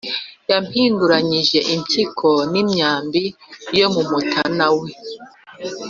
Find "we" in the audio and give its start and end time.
4.77-4.89